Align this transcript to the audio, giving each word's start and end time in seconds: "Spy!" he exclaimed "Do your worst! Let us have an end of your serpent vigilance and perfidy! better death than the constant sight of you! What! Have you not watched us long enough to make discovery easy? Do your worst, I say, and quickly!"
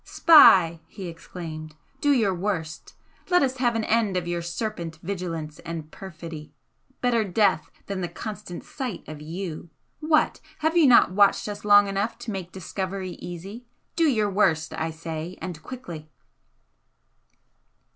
"Spy!" 0.03 0.79
he 0.87 1.05
exclaimed 1.07 1.75
"Do 1.99 2.09
your 2.11 2.33
worst! 2.33 2.95
Let 3.29 3.43
us 3.43 3.57
have 3.57 3.75
an 3.75 3.83
end 3.83 4.17
of 4.17 4.27
your 4.27 4.41
serpent 4.41 4.95
vigilance 5.03 5.59
and 5.59 5.91
perfidy! 5.91 6.55
better 7.01 7.23
death 7.23 7.69
than 7.85 8.01
the 8.01 8.07
constant 8.07 8.63
sight 8.63 9.07
of 9.07 9.21
you! 9.21 9.69
What! 9.99 10.41
Have 10.61 10.75
you 10.75 10.87
not 10.87 11.11
watched 11.11 11.47
us 11.47 11.63
long 11.63 11.87
enough 11.87 12.17
to 12.17 12.31
make 12.31 12.51
discovery 12.51 13.11
easy? 13.19 13.67
Do 13.95 14.05
your 14.05 14.31
worst, 14.31 14.73
I 14.73 14.89
say, 14.89 15.37
and 15.39 15.61
quickly!" 15.61 16.09